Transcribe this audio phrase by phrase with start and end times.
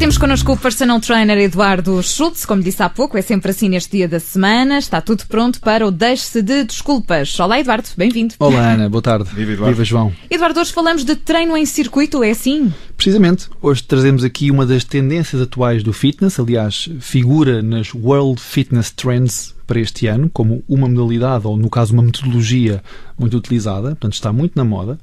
[0.00, 3.98] temos connosco o personal trainer Eduardo Schultz, como disse há pouco, é sempre assim neste
[3.98, 4.78] dia da semana.
[4.78, 7.38] Está tudo pronto para o Deixe-se de Desculpas.
[7.38, 8.34] Olá, Eduardo, bem-vindo.
[8.38, 9.28] Olá, Ana, boa tarde.
[9.34, 9.74] Viva, Eduardo.
[9.74, 10.10] Viva, João.
[10.30, 12.72] Eduardo, hoje falamos de treino em circuito, é assim?
[12.96, 18.90] Precisamente, hoje trazemos aqui uma das tendências atuais do fitness, aliás, figura nas World Fitness
[18.90, 22.82] Trends para este ano, como uma modalidade, ou no caso, uma metodologia
[23.18, 24.98] muito utilizada, portanto, está muito na moda.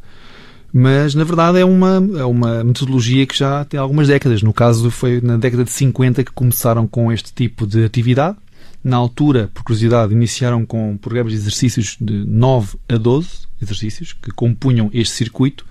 [0.74, 4.42] Mas, na verdade, é uma, é uma metodologia que já tem algumas décadas.
[4.42, 8.38] No caso, foi na década de 50 que começaram com este tipo de atividade.
[8.84, 14.32] Na altura, por curiosidade, iniciaram com programas de exercícios de 9 a 12 exercícios que
[14.32, 15.66] compunham este circuito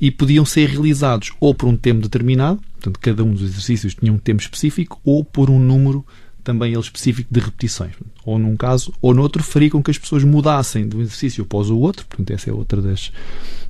[0.00, 4.12] e podiam ser realizados ou por um tempo determinado, portanto, cada um dos exercícios tinha
[4.12, 6.04] um tempo específico, ou por um número
[6.44, 7.94] também ele específico de repetições.
[8.24, 11.70] Ou num caso ou noutro, faria com que as pessoas mudassem de um exercício após
[11.70, 13.10] o outro, portanto, essa é outra das,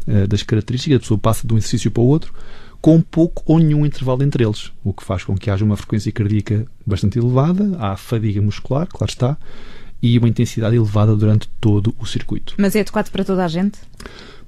[0.06, 2.34] eh, das características, a pessoa passa de um exercício para o outro,
[2.80, 6.12] com pouco ou nenhum intervalo entre eles, o que faz com que haja uma frequência
[6.12, 9.38] cardíaca bastante elevada, há fadiga muscular, claro está,
[10.02, 12.54] e uma intensidade elevada durante todo o circuito.
[12.58, 13.78] Mas é adequado para toda a gente?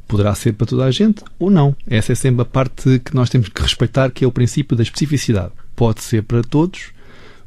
[0.07, 1.75] Poderá ser para toda a gente ou não.
[1.89, 4.83] Essa é sempre a parte que nós temos que respeitar, que é o princípio da
[4.83, 5.53] especificidade.
[5.75, 6.91] Pode ser para todos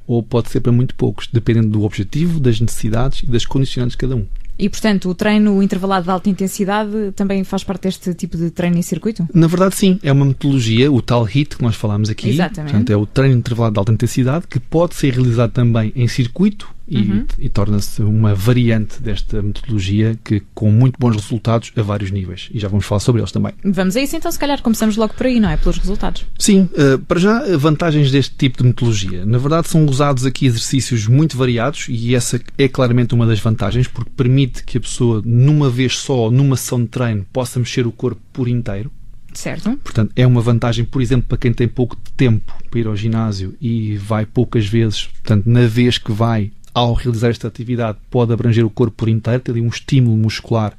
[0.10, 4.00] ou pode ser para muito poucos, dependendo do objetivo, das necessidades e das condicionantes de
[4.00, 4.26] cada um.
[4.58, 8.76] E, portanto, o treino intervalado de alta intensidade também faz parte deste tipo de treino
[8.76, 9.26] em circuito?
[9.32, 10.00] Na verdade, sim.
[10.02, 12.28] É uma metodologia, o tal HIT que nós falámos aqui.
[12.30, 12.72] Exatamente.
[12.72, 16.68] Portanto, é o treino intervalado de alta intensidade que pode ser realizado também em circuito
[16.98, 17.26] Uhum.
[17.38, 22.50] e torna-se uma variante desta metodologia que com muito bons resultados a vários níveis.
[22.54, 23.54] E já vamos falar sobre eles também.
[23.64, 25.58] Vamos a isso então, se calhar começamos logo por aí, não é?
[25.58, 26.26] Pelos resultados.
[26.38, 29.26] Sim, eh, para já, eh, vantagens deste tipo de metodologia.
[29.26, 33.88] Na verdade, são usados aqui exercícios muito variados e essa é claramente uma das vantagens,
[33.88, 37.92] porque permite que a pessoa, numa vez só, numa sessão de treino, possa mexer o
[37.92, 38.92] corpo por inteiro.
[39.34, 39.78] Certo?
[39.84, 43.56] Portanto, é uma vantagem, por exemplo, para quem tem pouco tempo para ir ao ginásio
[43.62, 45.06] e vai poucas vezes.
[45.06, 49.42] Portanto, na vez que vai, ao realizar esta atividade, pode abranger o corpo por inteiro,
[49.42, 50.74] ter ali um estímulo muscular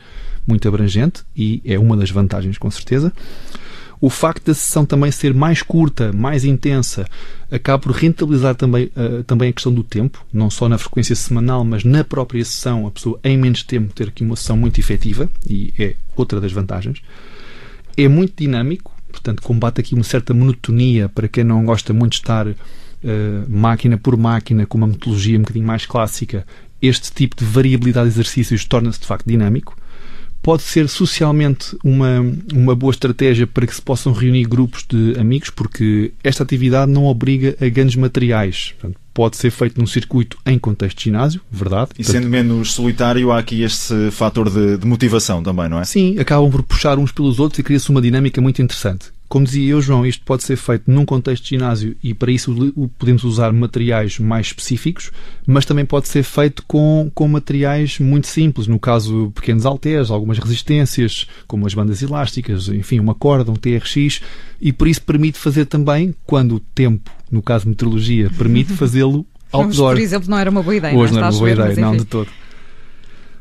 [0.46, 3.12] muito abrangente e é uma das vantagens, com certeza.
[4.00, 7.06] O facto da sessão também ser mais curta, mais intensa,
[7.50, 11.64] acaba por rentabilizar também, eh, também a questão do tempo, não só na frequência semanal,
[11.64, 15.28] mas na própria sessão, a pessoa em menos tempo ter aqui uma sessão muito efetiva
[15.46, 17.02] e é outra das vantagens.
[17.94, 22.18] É muito dinâmico, portanto, combate aqui uma certa monotonia para quem não gosta muito de
[22.20, 22.46] estar
[23.02, 26.46] eh, máquina por máquina, com uma metodologia um bocadinho mais clássica.
[26.80, 29.76] Este tipo de variabilidade de exercícios torna-se de facto dinâmico.
[30.42, 32.20] Pode ser socialmente uma,
[32.54, 37.04] uma boa estratégia para que se possam reunir grupos de amigos, porque esta atividade não
[37.04, 38.74] obriga a grandes materiais.
[38.80, 41.90] Portanto, pode ser feito num circuito em contexto de ginásio, verdade.
[41.98, 45.84] E sendo menos solitário, há aqui este fator de, de motivação também, não é?
[45.84, 49.12] Sim, acabam por puxar uns pelos outros e cria-se uma dinâmica muito interessante.
[49.30, 52.52] Como dizia eu, João, isto pode ser feito num contexto de ginásio e para isso
[52.98, 55.12] podemos usar materiais mais específicos,
[55.46, 60.36] mas também pode ser feito com, com materiais muito simples, no caso pequenos halteres, algumas
[60.36, 64.20] resistências, como as bandas elásticas, enfim, uma corda, um TRX,
[64.60, 69.94] e por isso permite fazer também, quando o tempo, no caso meteorologia, permite fazê-lo outdoor.
[69.94, 70.98] por exemplo, não era uma boa ideia.
[70.98, 71.30] Hoje não, não é?
[71.30, 72.28] é uma boa ideia, mas, não de todo.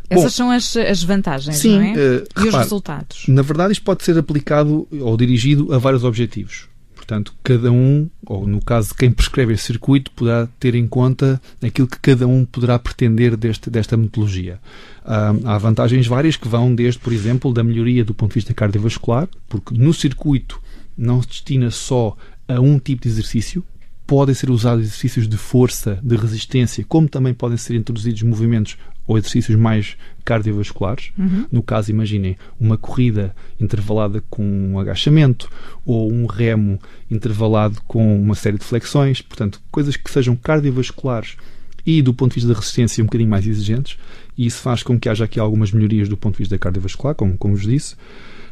[0.09, 1.93] Essas Bom, são as, as vantagens, Sim, não é?
[1.93, 3.23] eh, e os repare, resultados?
[3.27, 6.67] Na verdade, isto pode ser aplicado ou dirigido a vários objetivos.
[6.95, 11.41] Portanto, cada um, ou no caso de quem prescreve este circuito, poderá ter em conta
[11.61, 14.59] aquilo que cada um poderá pretender deste, desta metodologia.
[15.03, 18.53] Ah, há vantagens várias que vão desde, por exemplo, da melhoria do ponto de vista
[18.53, 20.61] cardiovascular, porque no circuito
[20.95, 22.15] não se destina só
[22.47, 23.63] a um tipo de exercício,
[24.09, 28.75] podem ser usados exercícios de força, de resistência, como também podem ser introduzidos movimentos
[29.05, 31.11] ou exercícios mais cardiovasculares.
[31.51, 35.47] No caso, imaginem uma corrida intervalada com um agachamento
[35.85, 39.21] ou um remo intervalado com uma série de flexões.
[39.21, 41.37] Portanto, coisas que sejam cardiovasculares
[41.85, 43.95] e do ponto de vista da resistência um bocadinho mais exigentes.
[44.35, 47.37] E isso faz com que haja aqui algumas melhorias do ponto de vista cardiovascular, como,
[47.37, 47.95] como vos disse.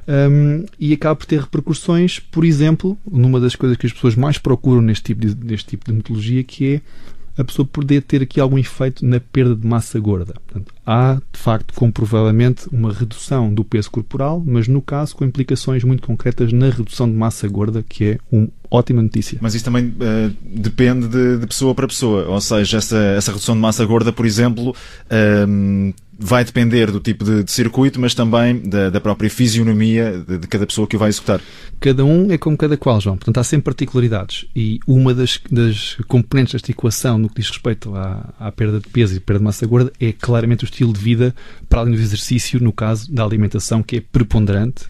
[0.07, 4.38] Um, e acaba por ter repercussões, por exemplo, numa das coisas que as pessoas mais
[4.38, 8.39] procuram neste tipo de, neste tipo de metodologia, que é a pessoa poder ter aqui
[8.39, 10.33] algum efeito na perda de massa gorda.
[10.45, 15.83] Portanto, há, de facto, comprovadamente, uma redução do peso corporal, mas no caso com implicações
[15.83, 19.37] muito concretas na redução de massa gorda, que é uma ótima notícia.
[19.41, 22.25] Mas isso também eh, depende de, de pessoa para pessoa.
[22.29, 24.73] Ou seja, essa, essa redução de massa gorda, por exemplo,
[25.09, 30.39] ehm, vai depender do tipo de, de circuito, mas também da, da própria fisionomia de,
[30.39, 31.39] de cada pessoa que o vai executar.
[31.79, 33.17] Cada um é como cada qual, João.
[33.17, 34.45] Portanto, há sempre particularidades.
[34.55, 38.87] E uma das, das componentes desta equação no que diz respeito à, à perda de
[38.87, 41.35] peso e perda de massa gorda é claramente estilo de vida,
[41.68, 44.85] para além do exercício, no caso da alimentação, que é preponderante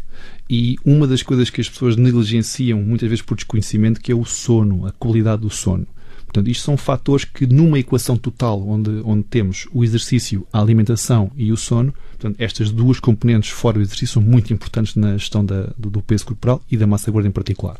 [0.49, 4.25] E uma das coisas que as pessoas negligenciam, muitas vezes por desconhecimento, que é o
[4.25, 5.85] sono, a qualidade do sono.
[6.25, 11.31] Portanto, isto são fatores que, numa equação total, onde, onde temos o exercício, a alimentação
[11.35, 15.45] e o sono, portanto, estas duas componentes fora do exercício são muito importantes na gestão
[15.45, 17.77] da, do, do, peso corporal e da massa gorda em particular.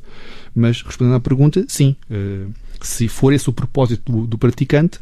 [0.56, 2.51] Mas, respondendo à pergunta, sim, uh,
[2.81, 5.00] se for esse o propósito do, do praticante,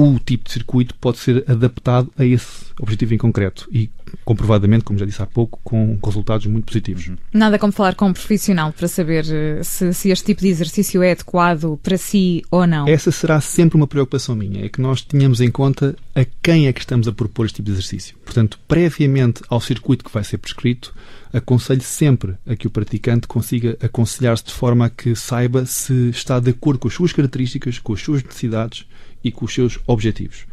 [0.00, 3.68] o tipo de circuito pode ser adaptado a esse objetivo em concreto.
[3.72, 3.90] E
[4.24, 7.10] comprovadamente, como já disse há pouco, com resultados muito positivos.
[7.32, 11.02] Nada como falar com um profissional para saber eh, se, se, este tipo de exercício
[11.02, 12.88] é adequado para si ou não.
[12.88, 16.72] Essa será sempre uma preocupação minha, é que nós tenhamos em conta a quem é
[16.72, 18.16] que estamos a propor este tipo de exercício.
[18.24, 20.94] Portanto, previamente ao circuito que vai ser prescrito,
[21.32, 26.40] aconselho sempre a que o praticante consiga aconselhar-se de forma a que saiba se está
[26.40, 28.86] de acordo com as suas características, com as suas necessidades
[29.22, 30.46] e com os seus objetivos.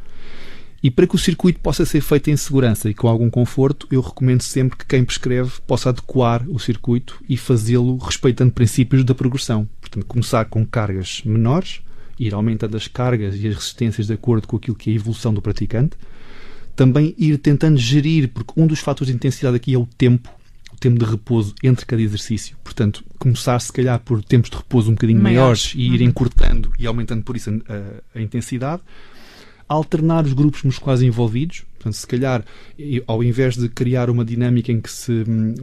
[0.84, 4.02] E para que o circuito possa ser feito em segurança e com algum conforto, eu
[4.02, 9.68] recomendo sempre que quem prescreve possa adequar o circuito e fazê-lo respeitando princípios da progressão.
[9.82, 11.82] Portanto, começar com cargas menores,
[12.20, 15.34] ir aumentando as cargas e as resistências de acordo com aquilo que é a evolução
[15.34, 15.98] do praticante.
[16.76, 20.30] Também ir tentando gerir, porque um dos fatores de intensidade aqui é o tempo,
[20.74, 22.58] o tempo de repouso entre cada exercício.
[22.64, 26.10] Portanto, começar se calhar por tempos de repouso um bocadinho maiores, maiores e ir uhum.
[26.10, 28.82] encurtando e aumentando por isso a, a intensidade
[29.68, 31.66] alternar os grupos musculares envolvidos.
[31.76, 32.44] Portanto, se calhar,
[33.06, 35.54] ao invés de criar uma dinâmica em que se hum,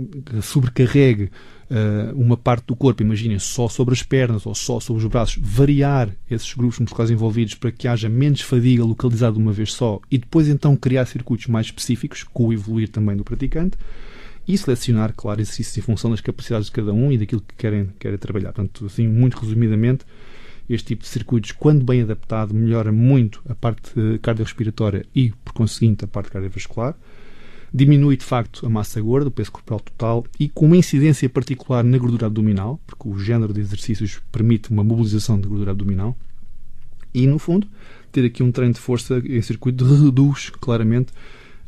[0.41, 1.31] sobrecarregue
[1.71, 5.39] uh, uma parte do corpo, imaginem só sobre as pernas ou só sobre os braços,
[5.41, 10.01] variar esses grupos musculares envolvidos para que haja menos fadiga localizada de uma vez só
[10.11, 13.77] e depois então criar circuitos mais específicos, com o evoluir também do praticante
[14.47, 17.91] e selecionar, claro, exercícios em função das capacidades de cada um e daquilo que querem,
[17.99, 18.53] querem trabalhar.
[18.53, 20.05] Portanto, assim, muito resumidamente,
[20.69, 23.93] este tipo de circuitos, quando bem adaptado, melhora muito a parte
[24.23, 26.97] cardiorrespiratória e, por conseguinte, a parte cardiovascular.
[27.75, 31.83] Diminui, de facto, a massa gorda, o peso corporal total e com uma incidência particular
[31.83, 36.17] na gordura abdominal, porque o género de exercícios permite uma mobilização de gordura abdominal.
[37.15, 37.67] E, no fundo,
[38.11, 41.13] ter aqui um treino de força em circuito reduz claramente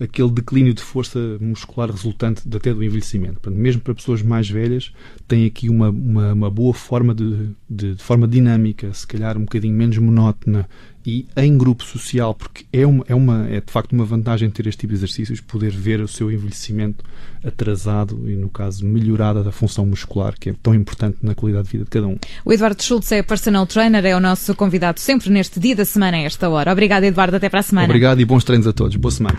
[0.00, 3.34] aquele declínio de força muscular resultante até do envelhecimento.
[3.34, 4.92] Portanto, mesmo para pessoas mais velhas,
[5.26, 9.42] tem aqui uma, uma, uma boa forma de, de, de, forma dinâmica, se calhar um
[9.42, 10.68] bocadinho menos monótona
[11.06, 14.66] e em grupo social, porque é, uma, é, uma, é de facto uma vantagem ter
[14.66, 17.04] este tipo de exercícios, poder ver o seu envelhecimento
[17.44, 21.72] atrasado e, no caso, melhorada da função muscular, que é tão importante na qualidade de
[21.72, 22.16] vida de cada um.
[22.42, 26.16] O Eduardo Schultz é personal trainer, é o nosso convidado sempre neste dia da semana,
[26.16, 26.72] a esta hora.
[26.72, 27.86] Obrigado, Eduardo, até para a semana.
[27.86, 28.96] Obrigado e bons treinos a todos.
[28.96, 29.38] Boa semana.